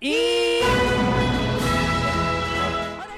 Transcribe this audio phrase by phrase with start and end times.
[0.00, 0.14] 一。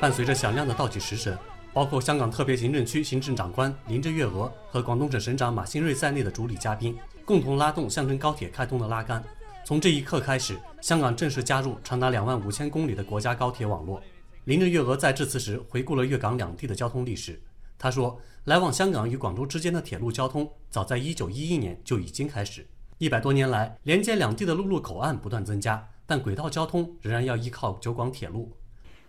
[0.00, 1.36] 伴随着响亮的倒计时声，
[1.72, 9.22] 包括香港特别行政区行政长官林郑月娥和广东省省长马兴瑞在内的主礼嘉宾，共同拉动象征高铁开通的拉杆。
[9.64, 14.02] 从这一刻开始，香港正式加入长达两万五千公里的国家高铁网络。
[14.44, 17.40] 林郑月娥在致辞时回顾了粤港两地的交通历史。
[17.78, 22.66] 她说：“来往香港与广州之间的铁路交通，早在1911年就已经开始。
[22.98, 28.54] 一百多年来，连接两地的陆路口岸不断增加，但轨道交通仍然要依靠九广铁路。”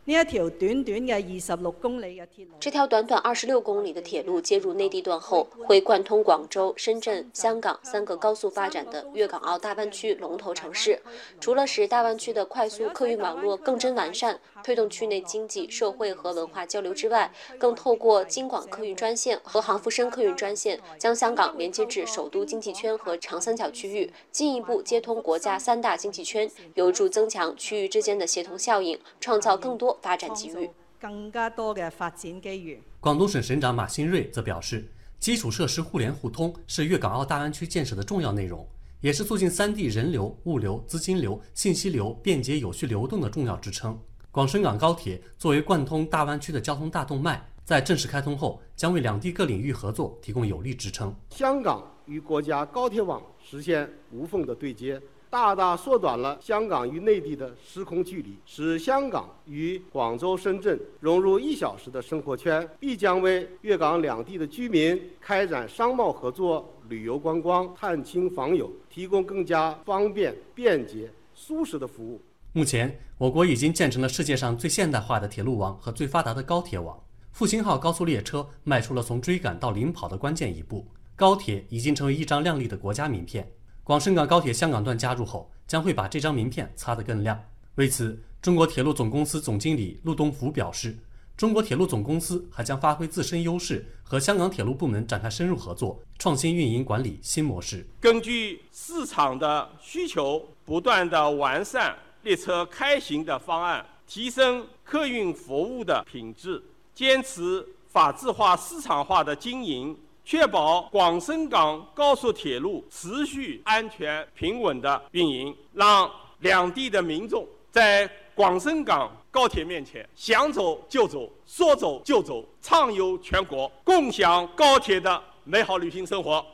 [0.06, 11.02] 呢一條短短嘅二十六公里嘅鐵路，这条短短二十六公里的铁路接入内地段后，会贯通广州、深圳、香港三个高速发展的粤港澳大湾区龙头城市。
[11.40, 29.93] 除了使大湾区的快速客运网络更臻完善，推动区内经济社会和文化交流之外，更透过京广客运专线和杭福深客运专线，将香港连接至首都经济圈和长三角区域，进一步接通国家三大经济圈，有助增强区域之间的协同效应，创造更多。
[30.02, 32.82] 发展机遇，更加多嘅发展机遇。
[33.00, 34.86] 广东省省长马新瑞则表示，
[35.20, 38.68] 基础设施互联互通是粤港澳大湾区建设的重要内容，
[39.02, 44.00] 也是促进三地人流、物流、资金流、信息流便捷有序流动的重要支撑。
[44.32, 51.14] 广深港高铁作为贯通大湾区的交通大动脉，在正式开通后，将为两地各领域合作提供有力支撑。
[51.30, 55.02] 香港与国家高铁网实现无缝的对接。
[55.34, 72.22] 大大缩短了香港与内地的时空距离，使香港与广州、深圳融入一小时的生活圈，必将为粤港两地的居民开展商贸合作、旅游观光、探亲访友提供更加方便、便捷、舒适的服务。
[72.52, 76.96] 目前，我国已经建成了世界上最现代化的铁路网和最发达的高铁网。
[77.32, 83.52] 复兴号高速列车迈出了从追赶到领跑的关键一步，高铁已经成为一张亮丽的国家名片。
[83.86, 87.38] 广深港高铁香港段加入后，将会把这张名片擦得更亮。
[87.76, 90.98] 为此，中国铁路总公司总经理陆东福表示，
[91.36, 97.86] 中国铁路总公司还将发挥自身优势，和香港铁路部门展开深入合作，创新运营管理新模式。
[98.00, 106.64] 根据市场的需求，不断的完善列车开行的方案，提升客运服务的品质，
[106.96, 109.94] 坚持法治化、市场化的经营。
[110.26, 126.46] 确保广深港高速铁路持续安全平稳的运营，让两地的民众在广深港高铁面前想走就走，说走就走，畅游全国，共享高铁的美好旅行生活。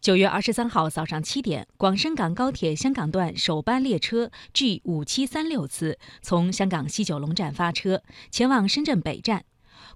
[0.00, 9.44] 九月二十三号早上七点，广深港高铁香港段首班列车 G 五七三六次从香港西九龙站发车，前往深圳北站。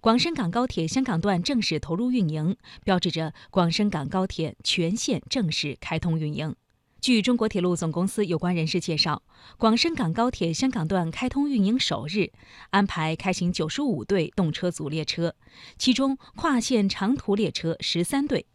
[0.01, 6.55] 广深港高铁香港段正式投入运营，标志着广深港高铁全线正式开通运营。
[7.01, 9.23] 据中国铁路总公司有关人士介绍，
[9.57, 12.31] 广深港高铁香港段开通运营首日，
[12.71, 15.35] 安排开行九十五对动车组列车，
[15.79, 18.47] 其中跨线长途列车十三对。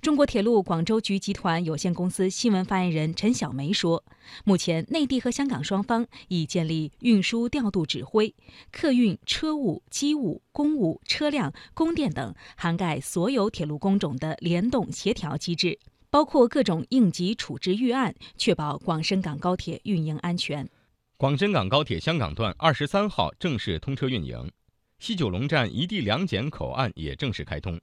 [0.00, 4.04] 中国铁路广州局集团有限公司新闻发言人陈小梅说
[4.44, 8.32] ：“目前，内地和香港双方已建立运输调度指挥、
[8.70, 15.78] 客运、车务、机务、公务、车辆、供电等涵盖所有铁路工种的联动协调机制，
[16.10, 20.68] 包括各种应急处置预案，确保广深港高铁运营安全。”
[21.16, 24.52] 广深港高铁香港段二十三号正式通车运营，
[24.98, 27.80] 西九龙站一地两检口岸也正式开通。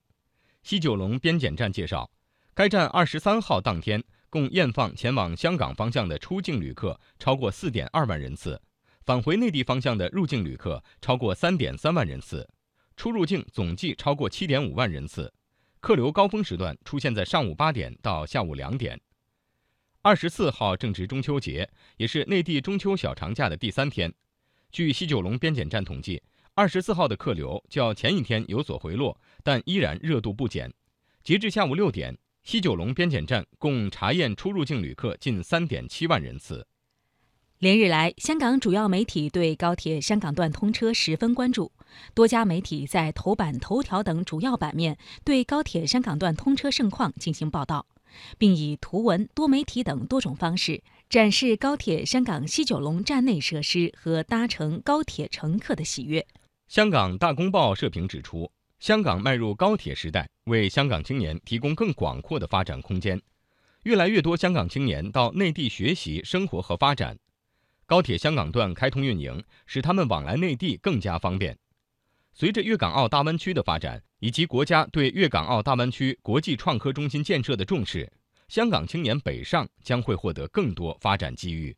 [0.64, 2.10] 西九龙边检站介绍，
[2.54, 8.60] 该站二十三号当天共验放前往香港方向的出境旅客超过四点二万人次，
[9.06, 12.50] 返回内地方向的入境旅客超过三点三万人次，
[12.96, 15.32] 出入境总计超过七点五万人次。
[15.82, 18.98] 客流高峰时段出现在上午八点到下午两点。
[20.02, 24.14] 二十四号正值中秋节，也是内地中秋小长假的第三天。
[24.72, 26.24] 据西九龙边检站统计。
[26.56, 30.72] 二十四号的客流较前一天有所回落，但依然热度不减。
[31.24, 36.68] 截至下午六点，西九龙边检站共查验出入境旅客近三点七万人次。
[37.58, 41.72] 连日来，香港主要媒体对高铁香港段通车十分关注，
[42.14, 44.96] 多家媒体在头版头条等主要版面
[45.26, 47.88] 对高铁香港段通车盛况进行报道，
[48.38, 50.84] 并以图文、多媒体等多种方式。
[51.10, 56.24] 展示高铁香港西九龙站内设施和搭乘高铁乘客的喜悦。
[56.74, 63.22] 香港大公报社评指出，香港迈入高铁时代，为香港青年提供更广阔的发展空间。
[63.84, 67.16] 越来越多香港青年到内地学习、生活和发展，
[67.86, 71.56] 高铁香港段开通运营，使他们往来内地更加方便。
[72.34, 78.12] 随着粤港澳大湾区的发展，以及国家对粤港澳大湾区国际创科中心建设的重视，
[78.48, 81.78] 香港青年北上将会获得更多发展机遇。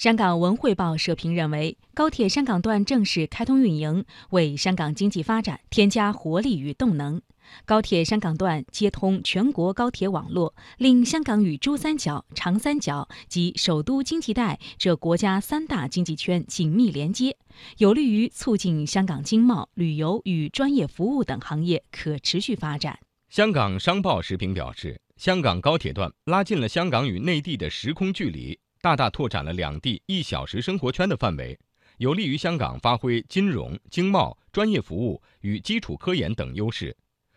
[0.00, 7.20] 香港文汇报社评认为，高铁香港段正式开通运营，为香港经济发展添加活力与动能。
[7.66, 17.36] 高铁香港段接通全国高铁网络，令香港与珠三角、长三角及首都经济带这国家三大经济圈紧密连接，
[17.76, 22.98] 有利于促进香港经贸、旅游与专业服务等行业可持续发展。
[23.28, 31.58] 香港商报时评表示，香港高铁段拉近了香港与内地的时空距离，大大拓展了两地一小时生活圈的范围，
[31.98, 36.96] 有利于香港发挥金融、经贸、专业服务与基础科研等优势。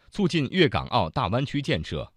[0.09, 2.12] 促进粤港澳大湾区建设。